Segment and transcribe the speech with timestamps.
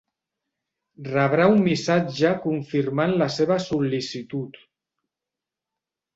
[1.09, 4.61] Rebrà un missatge confirmant la seva sol·licitud.